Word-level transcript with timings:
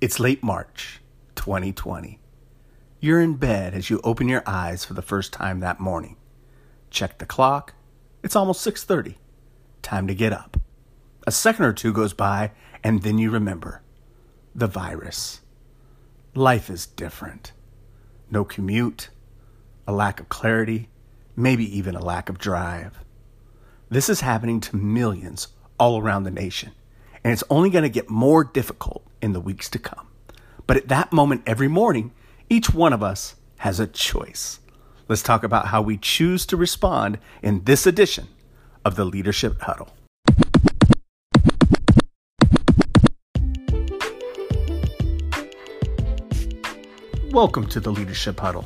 It's 0.00 0.18
late 0.18 0.42
March 0.42 1.02
2020. 1.34 2.18
You're 3.00 3.20
in 3.20 3.34
bed 3.34 3.74
as 3.74 3.90
you 3.90 4.00
open 4.02 4.28
your 4.28 4.42
eyes 4.46 4.82
for 4.82 4.94
the 4.94 5.02
first 5.02 5.30
time 5.30 5.60
that 5.60 5.78
morning. 5.78 6.16
Check 6.88 7.18
the 7.18 7.26
clock. 7.26 7.74
It's 8.22 8.34
almost 8.34 8.62
6:30. 8.62 9.18
Time 9.82 10.06
to 10.06 10.14
get 10.14 10.32
up. 10.32 10.56
A 11.26 11.30
second 11.30 11.66
or 11.66 11.74
two 11.74 11.92
goes 11.92 12.14
by 12.14 12.52
and 12.82 13.02
then 13.02 13.18
you 13.18 13.30
remember 13.30 13.82
the 14.54 14.66
virus. 14.66 15.42
Life 16.34 16.70
is 16.70 16.86
different. 16.86 17.52
No 18.30 18.42
commute, 18.42 19.10
a 19.86 19.92
lack 19.92 20.18
of 20.18 20.30
clarity, 20.30 20.88
maybe 21.36 21.76
even 21.76 21.94
a 21.94 22.02
lack 22.02 22.30
of 22.30 22.38
drive. 22.38 23.04
This 23.90 24.08
is 24.08 24.22
happening 24.22 24.60
to 24.62 24.76
millions 24.76 25.48
all 25.78 26.00
around 26.00 26.22
the 26.22 26.30
nation, 26.30 26.72
and 27.22 27.32
it's 27.32 27.44
only 27.50 27.70
going 27.70 27.82
to 27.82 27.90
get 27.90 28.08
more 28.08 28.44
difficult 28.44 29.04
in 29.20 29.32
the 29.32 29.40
weeks 29.40 29.68
to 29.70 29.78
come. 29.78 30.06
But 30.66 30.76
at 30.76 30.88
that 30.88 31.12
moment 31.12 31.42
every 31.46 31.68
morning, 31.68 32.12
each 32.48 32.72
one 32.72 32.92
of 32.92 33.02
us 33.02 33.36
has 33.58 33.78
a 33.78 33.86
choice. 33.86 34.60
Let's 35.08 35.22
talk 35.22 35.42
about 35.42 35.66
how 35.66 35.82
we 35.82 35.98
choose 35.98 36.46
to 36.46 36.56
respond 36.56 37.18
in 37.42 37.64
this 37.64 37.86
edition 37.86 38.28
of 38.84 38.96
the 38.96 39.04
Leadership 39.04 39.60
Huddle. 39.60 39.90
Welcome 47.32 47.66
to 47.68 47.80
the 47.80 47.92
Leadership 47.92 48.40
Huddle. 48.40 48.64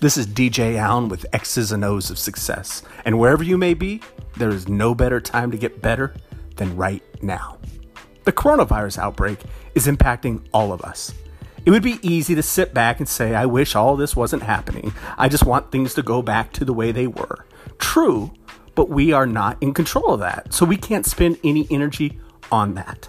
This 0.00 0.16
is 0.16 0.26
DJ 0.26 0.76
Allen 0.76 1.08
with 1.08 1.26
X's 1.32 1.70
and 1.72 1.84
O's 1.84 2.10
of 2.10 2.18
Success. 2.18 2.82
And 3.04 3.18
wherever 3.18 3.44
you 3.44 3.58
may 3.58 3.74
be, 3.74 4.00
there 4.36 4.50
is 4.50 4.68
no 4.68 4.94
better 4.94 5.20
time 5.20 5.50
to 5.50 5.58
get 5.58 5.82
better 5.82 6.14
than 6.56 6.74
right 6.76 7.02
now. 7.22 7.59
The 8.30 8.36
coronavirus 8.36 8.98
outbreak 8.98 9.40
is 9.74 9.88
impacting 9.88 10.46
all 10.54 10.72
of 10.72 10.82
us. 10.82 11.12
It 11.66 11.72
would 11.72 11.82
be 11.82 11.98
easy 12.00 12.36
to 12.36 12.44
sit 12.44 12.72
back 12.72 13.00
and 13.00 13.08
say, 13.08 13.34
I 13.34 13.44
wish 13.44 13.74
all 13.74 13.96
this 13.96 14.14
wasn't 14.14 14.44
happening. 14.44 14.94
I 15.18 15.28
just 15.28 15.44
want 15.44 15.72
things 15.72 15.94
to 15.94 16.02
go 16.04 16.22
back 16.22 16.52
to 16.52 16.64
the 16.64 16.72
way 16.72 16.92
they 16.92 17.08
were. 17.08 17.44
True, 17.78 18.30
but 18.76 18.88
we 18.88 19.12
are 19.12 19.26
not 19.26 19.60
in 19.60 19.74
control 19.74 20.14
of 20.14 20.20
that, 20.20 20.54
so 20.54 20.64
we 20.64 20.76
can't 20.76 21.06
spend 21.06 21.40
any 21.42 21.66
energy 21.72 22.20
on 22.52 22.74
that. 22.74 23.08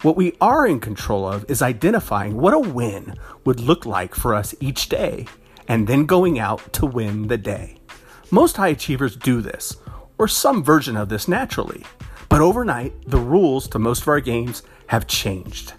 What 0.00 0.16
we 0.16 0.32
are 0.40 0.66
in 0.66 0.80
control 0.80 1.28
of 1.28 1.44
is 1.50 1.60
identifying 1.60 2.38
what 2.38 2.54
a 2.54 2.58
win 2.58 3.14
would 3.44 3.60
look 3.60 3.84
like 3.84 4.14
for 4.14 4.34
us 4.34 4.54
each 4.58 4.88
day 4.88 5.26
and 5.68 5.86
then 5.86 6.06
going 6.06 6.38
out 6.38 6.72
to 6.72 6.86
win 6.86 7.28
the 7.28 7.36
day. 7.36 7.76
Most 8.30 8.56
high 8.56 8.68
achievers 8.68 9.16
do 9.16 9.42
this, 9.42 9.76
or 10.16 10.26
some 10.26 10.64
version 10.64 10.96
of 10.96 11.10
this 11.10 11.28
naturally. 11.28 11.84
But 12.28 12.40
overnight, 12.40 12.94
the 13.08 13.18
rules 13.18 13.68
to 13.68 13.78
most 13.78 14.02
of 14.02 14.08
our 14.08 14.20
games 14.20 14.62
have 14.88 15.06
changed. 15.06 15.72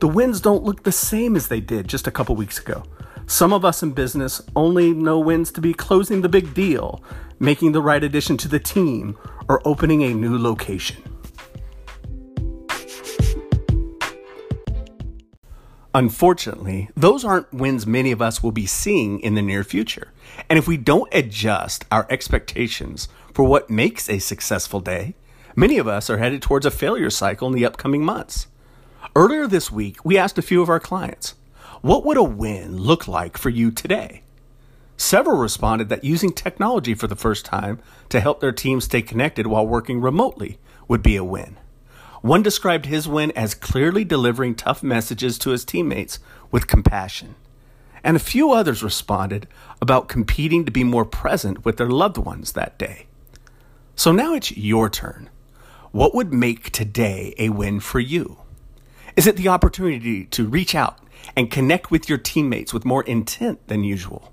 The 0.00 0.08
wins 0.08 0.40
don't 0.40 0.64
look 0.64 0.82
the 0.82 0.92
same 0.92 1.36
as 1.36 1.48
they 1.48 1.60
did 1.60 1.88
just 1.88 2.06
a 2.06 2.10
couple 2.10 2.34
weeks 2.34 2.58
ago. 2.58 2.84
Some 3.26 3.52
of 3.52 3.64
us 3.64 3.82
in 3.82 3.92
business 3.92 4.42
only 4.56 4.92
know 4.92 5.18
wins 5.18 5.52
to 5.52 5.60
be 5.60 5.72
closing 5.72 6.22
the 6.22 6.28
big 6.28 6.54
deal, 6.54 7.02
making 7.38 7.72
the 7.72 7.80
right 7.80 8.02
addition 8.02 8.36
to 8.38 8.48
the 8.48 8.58
team, 8.58 9.16
or 9.48 9.62
opening 9.64 10.02
a 10.02 10.12
new 10.12 10.36
location. 10.36 11.02
Unfortunately, 15.94 16.88
those 16.96 17.22
aren't 17.22 17.52
wins 17.52 17.86
many 17.86 18.12
of 18.12 18.22
us 18.22 18.42
will 18.42 18.52
be 18.52 18.66
seeing 18.66 19.20
in 19.20 19.34
the 19.34 19.42
near 19.42 19.62
future. 19.62 20.08
And 20.48 20.58
if 20.58 20.66
we 20.66 20.78
don't 20.78 21.12
adjust 21.12 21.84
our 21.92 22.06
expectations 22.08 23.08
for 23.34 23.44
what 23.44 23.68
makes 23.68 24.08
a 24.08 24.18
successful 24.18 24.80
day, 24.80 25.14
many 25.56 25.78
of 25.78 25.88
us 25.88 26.08
are 26.10 26.18
headed 26.18 26.42
towards 26.42 26.66
a 26.66 26.70
failure 26.70 27.10
cycle 27.10 27.48
in 27.48 27.54
the 27.54 27.66
upcoming 27.66 28.04
months. 28.04 28.46
Earlier 29.14 29.46
this 29.46 29.70
week, 29.70 30.04
we 30.04 30.16
asked 30.16 30.38
a 30.38 30.42
few 30.42 30.62
of 30.62 30.68
our 30.68 30.80
clients, 30.80 31.34
what 31.80 32.04
would 32.04 32.16
a 32.16 32.22
win 32.22 32.76
look 32.76 33.08
like 33.08 33.36
for 33.36 33.50
you 33.50 33.70
today? 33.70 34.22
Several 34.96 35.36
responded 35.36 35.88
that 35.88 36.04
using 36.04 36.32
technology 36.32 36.94
for 36.94 37.08
the 37.08 37.16
first 37.16 37.44
time 37.44 37.80
to 38.08 38.20
help 38.20 38.40
their 38.40 38.52
team 38.52 38.80
stay 38.80 39.02
connected 39.02 39.48
while 39.48 39.66
working 39.66 40.00
remotely 40.00 40.58
would 40.86 41.02
be 41.02 41.16
a 41.16 41.24
win. 41.24 41.56
One 42.20 42.42
described 42.42 42.86
his 42.86 43.08
win 43.08 43.32
as 43.32 43.54
clearly 43.54 44.04
delivering 44.04 44.54
tough 44.54 44.82
messages 44.82 45.38
to 45.38 45.50
his 45.50 45.64
teammates 45.64 46.20
with 46.52 46.68
compassion. 46.68 47.34
And 48.04 48.16
a 48.16 48.20
few 48.20 48.52
others 48.52 48.82
responded 48.82 49.48
about 49.80 50.08
competing 50.08 50.64
to 50.64 50.70
be 50.70 50.84
more 50.84 51.04
present 51.04 51.64
with 51.64 51.78
their 51.78 51.90
loved 51.90 52.18
ones 52.18 52.52
that 52.52 52.78
day. 52.78 53.06
So 53.96 54.12
now 54.12 54.34
it's 54.34 54.56
your 54.56 54.88
turn. 54.88 55.30
What 55.92 56.14
would 56.14 56.32
make 56.32 56.70
today 56.70 57.34
a 57.36 57.50
win 57.50 57.78
for 57.78 58.00
you? 58.00 58.38
Is 59.14 59.26
it 59.26 59.36
the 59.36 59.48
opportunity 59.48 60.24
to 60.24 60.48
reach 60.48 60.74
out 60.74 60.98
and 61.36 61.50
connect 61.50 61.90
with 61.90 62.08
your 62.08 62.16
teammates 62.16 62.72
with 62.72 62.86
more 62.86 63.02
intent 63.02 63.68
than 63.68 63.84
usual? 63.84 64.32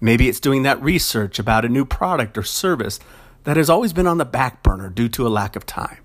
Maybe 0.00 0.28
it's 0.28 0.38
doing 0.38 0.62
that 0.62 0.80
research 0.80 1.40
about 1.40 1.64
a 1.64 1.68
new 1.68 1.84
product 1.84 2.38
or 2.38 2.44
service 2.44 3.00
that 3.42 3.56
has 3.56 3.68
always 3.68 3.92
been 3.92 4.06
on 4.06 4.18
the 4.18 4.24
back 4.24 4.62
burner 4.62 4.88
due 4.88 5.08
to 5.08 5.26
a 5.26 5.28
lack 5.28 5.56
of 5.56 5.66
time. 5.66 5.98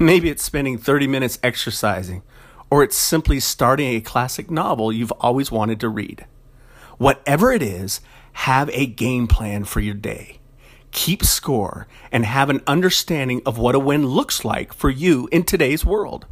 Maybe 0.00 0.30
it's 0.30 0.42
spending 0.42 0.78
30 0.78 1.06
minutes 1.06 1.38
exercising, 1.42 2.22
or 2.70 2.82
it's 2.82 2.96
simply 2.96 3.40
starting 3.40 3.94
a 3.94 4.00
classic 4.00 4.50
novel 4.50 4.90
you've 4.90 5.12
always 5.20 5.52
wanted 5.52 5.80
to 5.80 5.90
read. 5.90 6.24
Whatever 6.96 7.52
it 7.52 7.62
is, 7.62 8.00
have 8.32 8.70
a 8.70 8.86
game 8.86 9.26
plan 9.26 9.64
for 9.64 9.80
your 9.80 9.94
day. 9.94 10.38
Keep 10.94 11.24
score 11.24 11.88
and 12.12 12.24
have 12.24 12.48
an 12.48 12.62
understanding 12.68 13.42
of 13.44 13.58
what 13.58 13.74
a 13.74 13.80
win 13.80 14.06
looks 14.06 14.44
like 14.44 14.72
for 14.72 14.88
you 14.88 15.28
in 15.32 15.42
today's 15.42 15.84
world. 15.84 16.24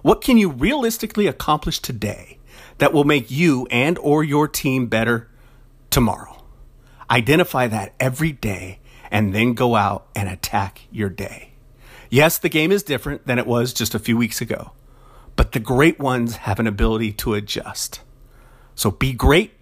What 0.00 0.22
can 0.22 0.38
you 0.38 0.48
realistically 0.48 1.26
accomplish 1.26 1.80
today 1.80 2.38
that 2.78 2.94
will 2.94 3.04
make 3.04 3.30
you 3.30 3.68
and 3.70 3.98
or 3.98 4.24
your 4.24 4.48
team 4.48 4.86
better 4.86 5.28
tomorrow? 5.90 6.42
Identify 7.10 7.66
that 7.66 7.92
every 8.00 8.32
day 8.32 8.78
and 9.10 9.34
then 9.34 9.52
go 9.52 9.76
out 9.76 10.06
and 10.16 10.30
attack 10.30 10.80
your 10.90 11.10
day. 11.10 11.52
Yes, 12.08 12.38
the 12.38 12.48
game 12.48 12.72
is 12.72 12.82
different 12.82 13.26
than 13.26 13.38
it 13.38 13.46
was 13.46 13.74
just 13.74 13.94
a 13.94 13.98
few 13.98 14.16
weeks 14.16 14.40
ago, 14.40 14.72
but 15.36 15.52
the 15.52 15.60
great 15.60 15.98
ones 15.98 16.36
have 16.36 16.58
an 16.58 16.66
ability 16.66 17.12
to 17.12 17.34
adjust. 17.34 18.00
So 18.74 18.90
be 18.90 19.12
great 19.12 19.52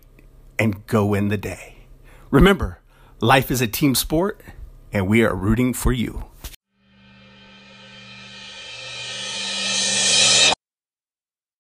and 0.61 0.87
go 0.87 1.13
in 1.13 1.27
the 1.27 1.37
day. 1.37 1.87
Remember, 2.31 2.81
life 3.21 3.51
is 3.51 3.61
a 3.61 3.67
team 3.67 3.95
sport, 3.95 4.41
and 4.93 5.09
we 5.09 5.25
are 5.25 5.35
rooting 5.35 5.73
for 5.73 5.93
you. 5.93 6.25